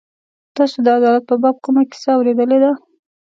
تاسو 0.55 0.77
د 0.85 0.87
عدالت 0.97 1.23
په 1.29 1.35
باب 1.41 1.55
کومه 1.65 1.83
کیسه 1.91 2.09
اورېدلې 2.15 2.57
ده. 2.63 2.71